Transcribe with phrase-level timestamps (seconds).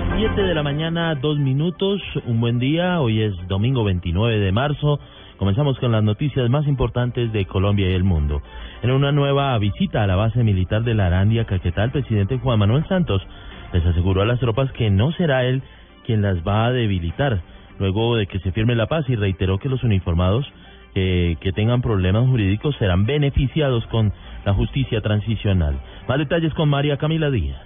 [0.00, 2.00] Son las 7 de la mañana, dos minutos.
[2.24, 3.02] Un buen día.
[3.02, 4.98] Hoy es domingo 29 de marzo.
[5.36, 8.40] Comenzamos con las noticias más importantes de Colombia y el mundo.
[8.82, 12.58] En una nueva visita a la base militar de la Arandia, Caquetá, el presidente Juan
[12.60, 13.20] Manuel Santos
[13.74, 15.62] les aseguró a las tropas que no será él
[16.06, 17.42] quien las va a debilitar,
[17.78, 20.50] luego de que se firme la paz y reiteró que los uniformados
[20.94, 24.14] que tengan problemas jurídicos serán beneficiados con
[24.46, 25.78] la justicia transicional.
[26.08, 27.60] Más detalles con María Camila Díaz.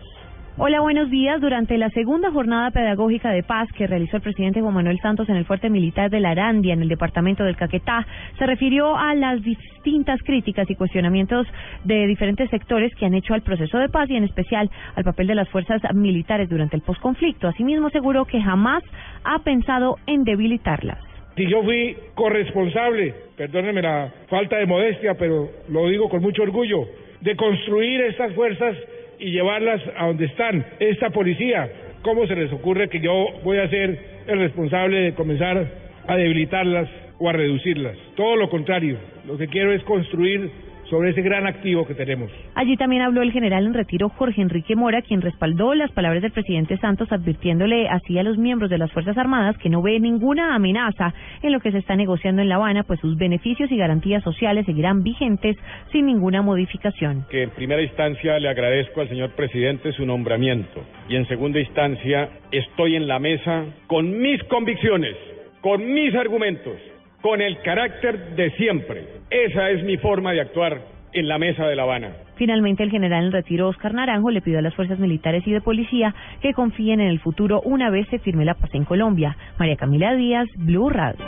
[0.56, 1.40] Hola, buenos días.
[1.40, 5.34] Durante la segunda jornada pedagógica de paz que realizó el presidente Juan Manuel Santos en
[5.34, 8.06] el fuerte militar de la Arandia, en el departamento del Caquetá,
[8.38, 11.48] se refirió a las distintas críticas y cuestionamientos
[11.82, 15.26] de diferentes sectores que han hecho al proceso de paz y en especial al papel
[15.26, 17.48] de las fuerzas militares durante el posconflicto.
[17.48, 18.84] Asimismo, aseguró que jamás
[19.24, 20.98] ha pensado en debilitarlas.
[21.36, 26.86] Si yo fui corresponsable, perdónenme la falta de modestia, pero lo digo con mucho orgullo,
[27.22, 28.76] de construir estas fuerzas
[29.18, 30.64] y llevarlas a donde están.
[30.78, 31.70] Esta policía,
[32.02, 35.66] ¿cómo se les ocurre que yo voy a ser el responsable de comenzar
[36.06, 37.96] a debilitarlas o a reducirlas?
[38.16, 40.50] Todo lo contrario, lo que quiero es construir
[40.94, 42.30] sobre ese gran activo que tenemos.
[42.54, 46.30] Allí también habló el general en retiro Jorge Enrique Mora, quien respaldó las palabras del
[46.30, 50.54] presidente Santos advirtiéndole así a los miembros de las Fuerzas Armadas que no ve ninguna
[50.54, 54.22] amenaza en lo que se está negociando en La Habana, pues sus beneficios y garantías
[54.22, 55.56] sociales seguirán vigentes
[55.90, 57.26] sin ninguna modificación.
[57.28, 62.28] Que en primera instancia le agradezco al señor presidente su nombramiento y en segunda instancia
[62.52, 65.16] estoy en la mesa con mis convicciones,
[65.60, 66.93] con mis argumentos
[67.24, 69.06] con el carácter de siempre.
[69.30, 70.78] Esa es mi forma de actuar
[71.14, 72.10] en la mesa de La Habana.
[72.36, 75.62] Finalmente, el general en retiro Oscar Naranjo le pidió a las fuerzas militares y de
[75.62, 79.38] policía que confíen en el futuro una vez se firme la paz en Colombia.
[79.58, 81.24] María Camila Díaz, Blue Radio.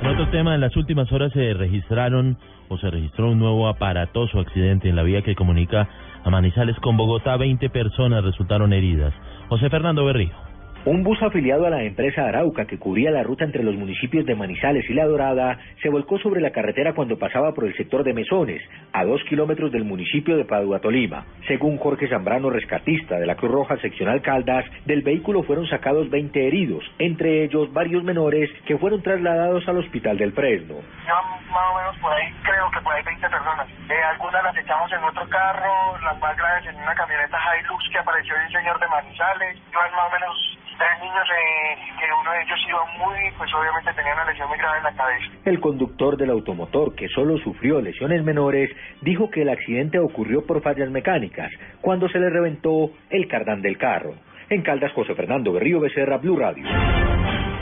[0.00, 2.38] En otro tema, en las últimas horas se registraron
[2.68, 5.86] o se registró un nuevo aparatoso accidente en la vía que comunica
[6.24, 7.36] a Manizales con Bogotá.
[7.36, 9.12] 20 personas resultaron heridas.
[9.50, 10.47] José Fernando Berrío.
[10.84, 14.36] Un bus afiliado a la empresa Arauca que cubría la ruta entre los municipios de
[14.36, 18.14] Manizales y La Dorada se volcó sobre la carretera cuando pasaba por el sector de
[18.14, 18.62] Mesones,
[18.92, 21.26] a dos kilómetros del municipio de Padua, Tolima.
[21.48, 26.46] Según Jorge Zambrano, rescatista de la Cruz Roja Seccional Caldas, del vehículo fueron sacados 20
[26.46, 30.76] heridos, entre ellos varios menores que fueron trasladados al hospital del Fresno.
[31.06, 31.14] Yo
[31.52, 33.68] más o menos por ahí creo que por ahí 20 personas.
[33.68, 37.98] Eh, algunas las echamos en otro carro, las más graves en una camioneta Hilux que
[37.98, 39.56] apareció el señor de Manizales.
[39.72, 43.92] Yo más o menos tres niños eh, que uno de ellos iba muy, pues obviamente
[43.94, 45.26] tenía una lesión muy grave en la cabeza.
[45.44, 48.70] El conductor del automotor, que solo sufrió lesiones menores,
[49.02, 51.50] dijo que el accidente ocurrió por fallas mecánicas,
[51.80, 54.14] cuando se le reventó el cardán del carro.
[54.50, 56.64] En Caldas, José Fernando Berrío Becerra, Blue Radio.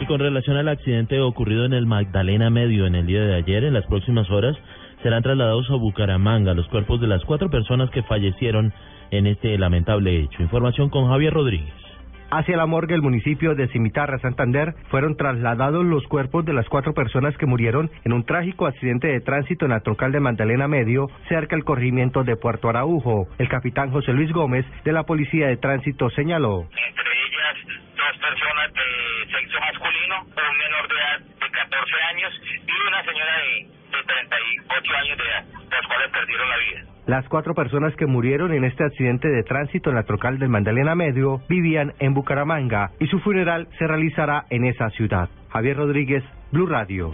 [0.00, 3.64] Y con relación al accidente ocurrido en el Magdalena Medio en el día de ayer,
[3.64, 4.56] en las próximas horas
[5.02, 8.72] serán trasladados a Bucaramanga los cuerpos de las cuatro personas que fallecieron
[9.10, 10.42] en este lamentable hecho.
[10.42, 11.85] Información con Javier Rodríguez.
[12.30, 16.92] Hacia la morgue del municipio de Cimitarra, Santander, fueron trasladados los cuerpos de las cuatro
[16.92, 21.08] personas que murieron en un trágico accidente de tránsito en la troncal de Magdalena Medio,
[21.28, 23.28] cerca del corregimiento de Puerto Araujo.
[23.38, 26.62] El capitán José Luis Gómez, de la Policía de Tránsito, señaló.
[26.62, 32.32] Entre ellas, dos personas de sexo masculino, un menor de edad de 14 años
[32.66, 36.95] y una señora de, de 38 años de edad, las cuales perdieron la vida.
[37.06, 40.96] Las cuatro personas que murieron en este accidente de tránsito en la trocal del Magdalena
[40.96, 45.28] Medio vivían en Bucaramanga y su funeral se realizará en esa ciudad.
[45.50, 47.12] Javier Rodríguez, Blue Radio.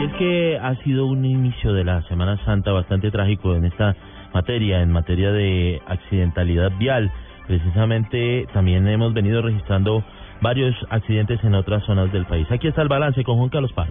[0.00, 3.96] Es que ha sido un inicio de la Semana Santa bastante trágico en esta
[4.32, 7.10] materia, en materia de accidentalidad vial.
[7.48, 10.04] Precisamente también hemos venido registrando
[10.42, 12.46] varios accidentes en otras zonas del país.
[12.52, 13.90] Aquí está el balance con Juan Carlos Paz.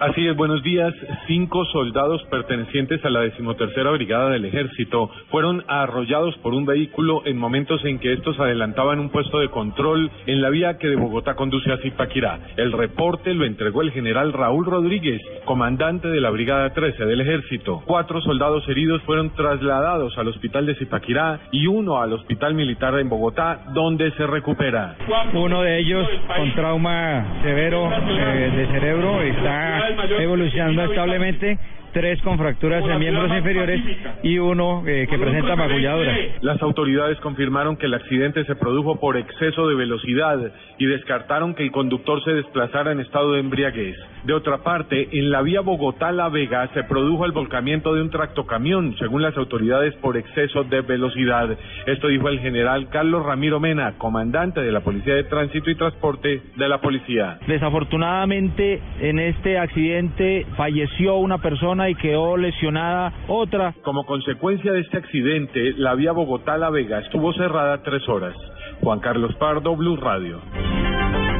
[0.00, 0.94] Así es, buenos días.
[1.26, 7.36] Cinco soldados pertenecientes a la decimotercera brigada del ejército fueron arrollados por un vehículo en
[7.36, 11.34] momentos en que estos adelantaban un puesto de control en la vía que de Bogotá
[11.34, 12.38] conduce a Zipaquirá.
[12.56, 17.82] El reporte lo entregó el general Raúl Rodríguez, comandante de la brigada 13 del ejército.
[17.84, 23.08] Cuatro soldados heridos fueron trasladados al hospital de Zipaquirá y uno al hospital militar en
[23.08, 24.94] Bogotá, donde se recupera.
[25.34, 26.06] Uno de ellos
[26.36, 29.87] con trauma severo eh, de cerebro está
[30.18, 31.58] evolucionando establemente
[31.92, 33.82] tres con fracturas en miembros inferiores
[34.22, 36.16] y uno eh, que presenta magulladura.
[36.40, 41.64] Las autoridades confirmaron que el accidente se produjo por exceso de velocidad y descartaron que
[41.64, 43.96] el conductor se desplazara en estado de embriaguez.
[44.24, 48.96] De otra parte, en la vía Bogotá-La Vega se produjo el volcamiento de un tractocamión,
[48.98, 51.56] según las autoridades, por exceso de velocidad.
[51.86, 56.42] Esto dijo el general Carlos Ramiro Mena, comandante de la Policía de Tránsito y Transporte
[56.56, 57.38] de la Policía.
[57.46, 63.74] Desafortunadamente, en este accidente falleció una persona y quedó lesionada otra.
[63.82, 68.34] Como consecuencia de este accidente, la vía Bogotá-La Vega estuvo cerrada tres horas.
[68.80, 70.40] Juan Carlos Pardo, Blue Radio.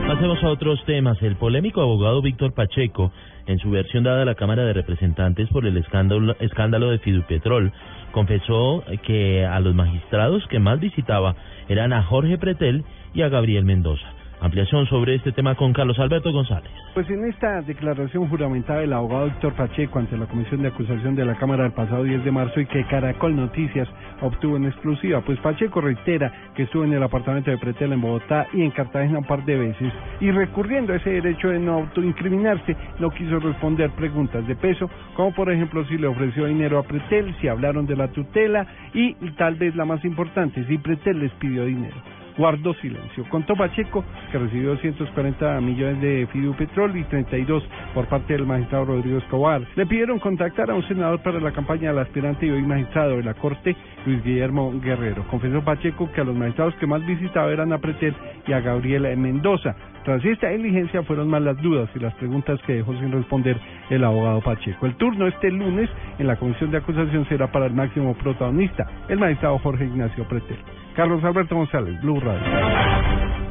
[0.06, 1.20] Pasemos a otros temas.
[1.23, 3.12] El polémico abogado Víctor Pacheco,
[3.46, 7.73] en su versión dada a la Cámara de Representantes por el escándalo, escándalo de Fidupetrol,
[8.12, 11.37] confesó que a los magistrados que más visitaba
[11.69, 12.84] eran a Jorge Pretel
[13.14, 14.18] y a Gabriel Mendoza.
[14.40, 16.70] Ampliación sobre este tema con Carlos Alberto González.
[16.94, 21.25] Pues en esta declaración juramentada del abogado Víctor Pacheco ante la Comisión de Acusación de
[21.25, 23.88] la Cámara el pasado 10 de marzo y que Caracol Noticias
[24.20, 28.46] obtuvo en exclusiva, pues Pacheco reitera que estuvo en el apartamento de Pretel en Bogotá
[28.52, 32.76] y en Cartagena un par de veces y recurriendo a ese derecho de no autoincriminarse
[33.00, 37.34] no quiso responder preguntas de peso, como por ejemplo si le ofreció dinero a Pretel,
[37.41, 41.64] si hablaron de la tutela y tal vez la más importante, si Pretel les pidió
[41.64, 41.96] dinero
[42.38, 43.25] guardó silencio.
[43.29, 49.19] Contó Pacheco que recibió 240 millones de Fidupetrol y 32 por parte del magistrado Rodrigo
[49.19, 49.62] Escobar.
[49.75, 53.25] Le pidieron contactar a un senador para la campaña del aspirante y hoy magistrado de
[53.25, 53.76] la Corte,
[54.06, 55.26] Luis Guillermo Guerrero.
[55.29, 58.14] Confesó Pacheco que a los magistrados que más visitaba eran a Pretel
[58.46, 59.75] y a Gabriela Mendoza.
[60.05, 63.61] Tras esta diligencia fueron más las dudas y las preguntas que dejó sin responder
[63.91, 64.87] el abogado Pacheco.
[64.87, 69.19] El turno este lunes en la comisión de acusación será para el máximo protagonista, el
[69.19, 70.58] magistrado Jorge Ignacio Pretel.
[70.98, 72.42] Carlos Alberto González, Blue Radio.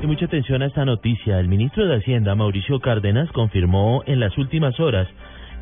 [0.03, 1.39] Y mucha atención a esta noticia.
[1.39, 5.07] El ministro de Hacienda, Mauricio Cárdenas, confirmó en las últimas horas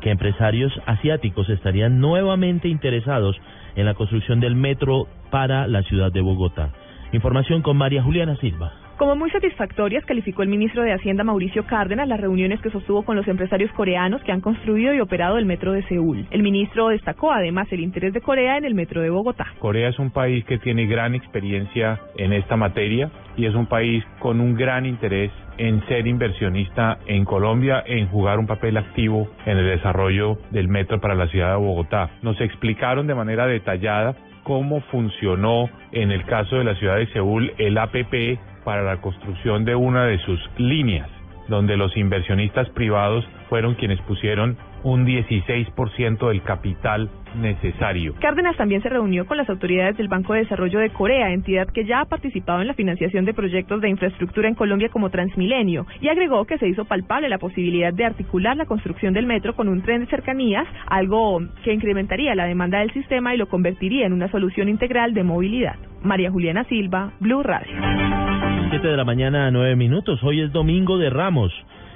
[0.00, 3.36] que empresarios asiáticos estarían nuevamente interesados
[3.76, 6.70] en la construcción del metro para la ciudad de Bogotá.
[7.12, 8.85] Información con María Juliana Silva.
[8.96, 13.14] Como muy satisfactorias, calificó el ministro de Hacienda Mauricio Cárdenas las reuniones que sostuvo con
[13.14, 16.26] los empresarios coreanos que han construido y operado el metro de Seúl.
[16.30, 19.48] El ministro destacó además el interés de Corea en el metro de Bogotá.
[19.58, 24.02] Corea es un país que tiene gran experiencia en esta materia y es un país
[24.18, 29.58] con un gran interés en ser inversionista en Colombia, en jugar un papel activo en
[29.58, 32.12] el desarrollo del metro para la ciudad de Bogotá.
[32.22, 37.52] Nos explicaron de manera detallada cómo funcionó en el caso de la ciudad de Seúl
[37.58, 41.08] el APP para la construcción de una de sus líneas,
[41.46, 48.14] donde los inversionistas privados fueron quienes pusieron un 16% del capital necesario.
[48.20, 51.84] Cárdenas también se reunió con las autoridades del Banco de Desarrollo de Corea, entidad que
[51.84, 56.08] ya ha participado en la financiación de proyectos de infraestructura en Colombia como Transmilenio, y
[56.08, 59.82] agregó que se hizo palpable la posibilidad de articular la construcción del metro con un
[59.82, 64.28] tren de cercanías, algo que incrementaría la demanda del sistema y lo convertiría en una
[64.28, 65.76] solución integral de movilidad.
[66.02, 68.35] María Juliana Silva, Blue Radio.
[68.76, 70.22] 7 de la mañana a 9 minutos.
[70.22, 71.50] Hoy es Domingo de Ramos.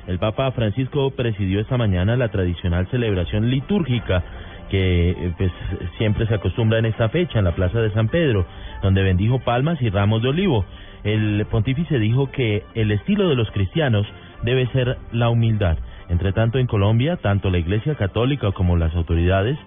[0.06, 4.24] El Papa Francisco presidió esta mañana la tradicional celebración litúrgica
[4.70, 5.52] que eh, pues
[5.98, 8.46] siempre se acostumbra en esta fecha en la Plaza de San Pedro,
[8.82, 10.64] donde bendijo palmas y ramos de olivo.
[11.04, 14.06] El pontífice dijo que el estilo de los cristianos
[14.42, 15.76] debe ser la humildad.
[16.08, 19.58] Entre tanto, en Colombia, tanto la Iglesia Católica como las autoridades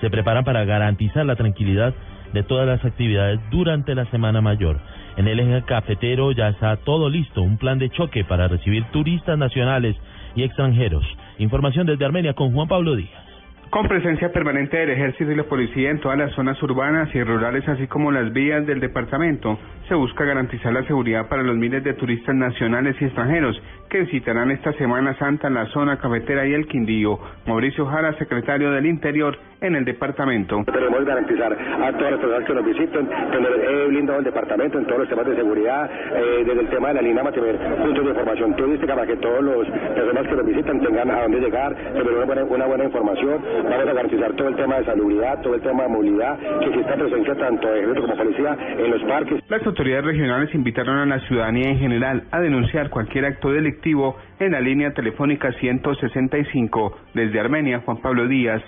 [0.00, 1.94] se preparan para garantizar la tranquilidad
[2.32, 4.80] de todas las actividades durante la Semana Mayor.
[5.16, 9.38] En el eje cafetero ya está todo listo, un plan de choque para recibir turistas
[9.38, 9.96] nacionales
[10.34, 11.04] y extranjeros.
[11.38, 13.25] Información desde Armenia con Juan Pablo Díaz.
[13.70, 17.68] Con presencia permanente del ejército y la policía en todas las zonas urbanas y rurales,
[17.68, 19.58] así como las vías del departamento,
[19.88, 24.50] se busca garantizar la seguridad para los miles de turistas nacionales y extranjeros que visitarán
[24.50, 27.18] esta Semana Santa en la zona cafetera y el Quindío.
[27.46, 30.64] Mauricio Jara, secretario del Interior en el departamento.
[30.64, 34.86] Queremos garantizar a todas las personas que nos visiten, que he blindado el departamento en
[34.86, 38.10] todos los temas de seguridad, eh, desde el tema de la línea tener puntos de
[38.10, 42.08] información turística para que todos los personas que nos visitan tengan a dónde llegar, tener
[42.08, 43.42] una buena, una buena información.
[43.62, 46.94] Vamos a garantizar todo el tema de salubridad, todo el tema de movilidad, que exista
[46.94, 49.40] presencia tanto de ejército como policía en los parques.
[49.48, 54.52] Las autoridades regionales invitaron a la ciudadanía en general a denunciar cualquier acto delictivo en
[54.52, 58.62] la línea telefónica 165 desde Armenia, Juan Pablo Díaz.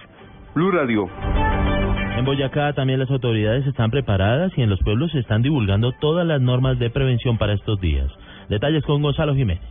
[0.54, 1.08] Blue Radio.
[2.16, 6.26] En Boyacá también las autoridades están preparadas y en los pueblos se están divulgando todas
[6.26, 8.10] las normas de prevención para estos días.
[8.48, 9.62] Detalles con Gonzalo Jiménez.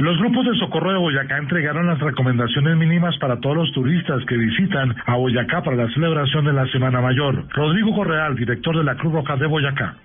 [0.00, 4.34] Los grupos de socorro de Boyacá entregaron las recomendaciones mínimas para todos los turistas que
[4.34, 7.44] visitan a Boyacá para la celebración de la Semana Mayor.
[7.50, 9.96] Rodrigo Correal, director de la Cruz Roja de Boyacá.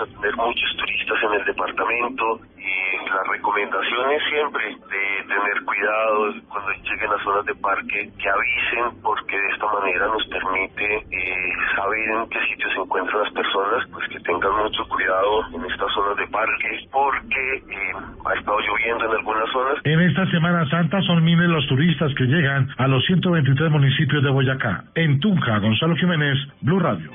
[0.00, 6.70] A tener muchos turistas en el departamento y las recomendaciones siempre de tener cuidado cuando
[6.72, 12.08] lleguen a zonas de parque, que avisen porque de esta manera nos permite eh, saber
[12.08, 16.16] en qué sitio se encuentran las personas, pues que tengan mucho cuidado en estas zonas
[16.16, 17.92] de parque porque eh,
[18.24, 19.74] ha estado lloviendo en algunas zonas.
[19.84, 24.30] En esta Semana Santa son miles los turistas que llegan a los 123 municipios de
[24.30, 24.84] Boyacá.
[24.94, 27.10] En Tunja, Gonzalo Jiménez, Blue Radio.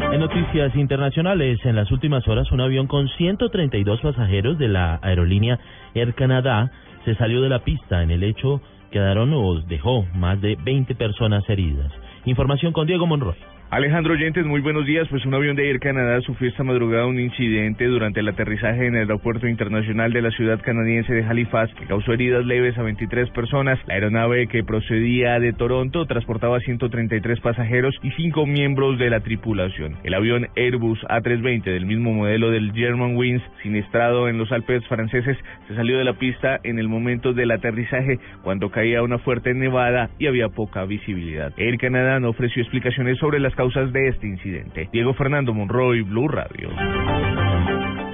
[0.00, 5.58] En noticias internacionales, en las últimas horas un avión con 132 pasajeros de la aerolínea
[5.94, 6.70] Air Canada
[7.04, 8.02] se salió de la pista.
[8.02, 8.60] En el hecho
[8.90, 11.92] quedaron o dejó más de 20 personas heridas.
[12.24, 13.36] Información con Diego Monroy.
[13.70, 15.08] Alejandro Oyentes, muy buenos días.
[15.08, 18.94] Pues un avión de Air Canadá sufrió esta madrugada un incidente durante el aterrizaje en
[18.94, 23.30] el aeropuerto internacional de la ciudad canadiense de Halifax que causó heridas leves a 23
[23.30, 23.80] personas.
[23.86, 29.96] La aeronave que procedía de Toronto transportaba 133 pasajeros y cinco miembros de la tripulación.
[30.04, 35.74] El avión Airbus A320 del mismo modelo del Germanwings, siniestrado en los Alpes franceses, se
[35.74, 40.28] salió de la pista en el momento del aterrizaje cuando caía una fuerte nevada y
[40.28, 41.52] había poca visibilidad.
[41.56, 44.88] Air Canada no ofreció explicaciones sobre las causas de este incidente.
[44.92, 46.70] Diego Fernando Monroy, Blue Radio.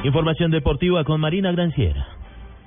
[0.04, 2.06] Información deportiva con Marina Granciera.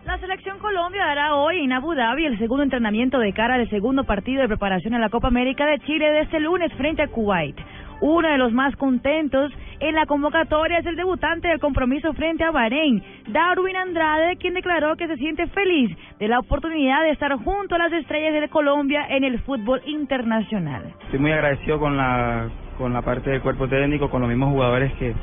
[0.05, 4.03] La selección Colombia dará hoy en Abu Dhabi el segundo entrenamiento de cara al segundo
[4.03, 7.55] partido de preparación a la Copa América de Chile de este lunes frente a Kuwait.
[8.01, 12.51] Uno de los más contentos en la convocatoria es el debutante del compromiso frente a
[12.51, 17.75] Bahrein, Darwin Andrade, quien declaró que se siente feliz de la oportunidad de estar junto
[17.75, 20.93] a las estrellas de Colombia en el fútbol internacional.
[21.05, 24.91] Estoy muy agradecido con la, con la parte del cuerpo técnico, con los mismos jugadores
[24.93, 25.13] que,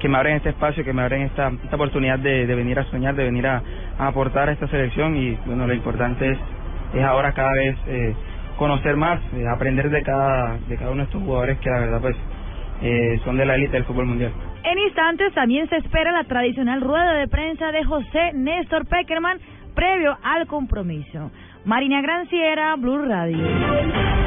[0.00, 2.84] que me abren este espacio, que me abren esta, esta oportunidad de, de venir a
[2.84, 3.62] soñar, de venir a,
[3.98, 6.38] aportar a esta selección y bueno, lo importante es,
[6.94, 8.14] es ahora cada vez eh,
[8.56, 12.00] conocer más, eh, aprender de cada, de cada uno de estos jugadores que la verdad
[12.00, 12.16] pues
[12.82, 14.32] eh, son de la élite del fútbol mundial.
[14.64, 19.38] En instantes también se espera la tradicional rueda de prensa de José Néstor Peckerman
[19.74, 21.30] previo al compromiso.
[21.64, 24.25] Marina Granciera, Blue Radio.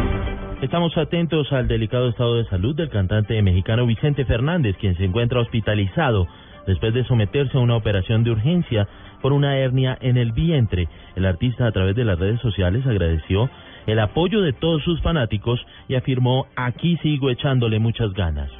[0.61, 5.39] Estamos atentos al delicado estado de salud del cantante mexicano Vicente Fernández, quien se encuentra
[5.39, 6.27] hospitalizado
[6.67, 8.85] después de someterse a una operación de urgencia
[9.21, 10.89] por una hernia en el vientre.
[11.15, 13.49] El artista a través de las redes sociales agradeció
[13.87, 18.51] el apoyo de todos sus fanáticos y afirmó aquí sigo echándole muchas ganas.